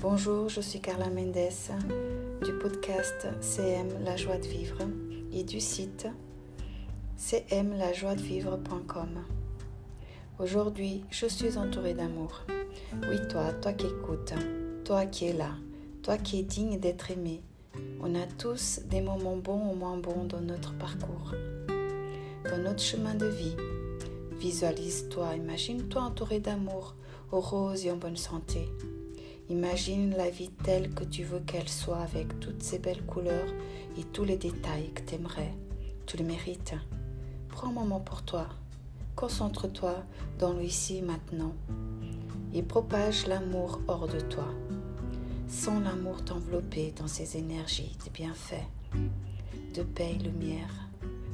[0.00, 1.50] Bonjour, je suis Carla Mendes
[2.42, 4.78] du podcast CM La joie de vivre
[5.30, 6.08] et du site
[7.18, 9.08] cmlajoiedevivre.com.
[10.38, 12.46] Aujourd'hui, je suis entourée d'amour.
[13.10, 14.32] Oui, toi, toi qui écoutes,
[14.86, 15.50] toi qui es là,
[16.02, 17.42] toi qui es digne d'être aimé.
[18.00, 21.34] On a tous des moments bons ou moins bons dans notre parcours,
[22.48, 23.54] dans notre chemin de vie.
[24.32, 26.94] Visualise-toi, imagine-toi entouré d'amour,
[27.32, 28.66] aux roses et en bonne santé.
[29.50, 33.52] Imagine la vie telle que tu veux qu'elle soit avec toutes ces belles couleurs
[33.98, 35.52] et tous les détails que tu aimerais.
[36.06, 36.76] Tu le mérites.
[37.48, 38.46] Prends un moment pour toi.
[39.16, 40.04] Concentre-toi
[40.38, 41.52] dans le ici maintenant
[42.54, 44.46] et propage l'amour hors de toi.
[45.48, 48.68] Sens l'amour t'envelopper dans ces énergies de bienfaits,
[49.74, 50.88] de paix et lumière.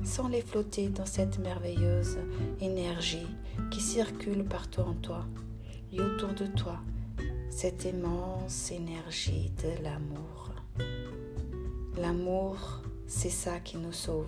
[0.04, 2.16] Sans les flotter dans cette merveilleuse
[2.62, 3.26] énergie
[3.70, 5.26] qui circule partout en toi
[5.92, 6.80] et autour de toi
[7.58, 10.50] cette immense énergie de l'amour.
[11.96, 14.26] L'amour, c'est ça qui nous sauve.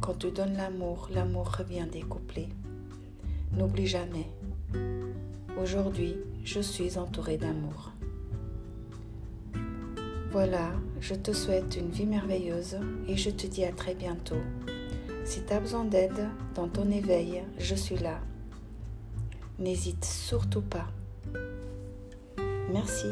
[0.00, 2.48] Quand tu donnes l'amour, l'amour revient découplé.
[3.52, 4.26] N'oublie jamais,
[5.60, 7.92] aujourd'hui, je suis entourée d'amour.
[10.30, 14.40] Voilà, je te souhaite une vie merveilleuse et je te dis à très bientôt.
[15.26, 18.18] Si tu as besoin d'aide dans ton éveil, je suis là.
[19.58, 20.88] N'hésite surtout pas.
[22.70, 23.08] Merci.